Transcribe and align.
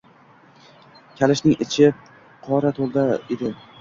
Kalishning 1.19 1.59
ichi 1.67 1.91
qorga 2.49 2.73
to‘la 2.81 3.05
edi. 3.37 3.53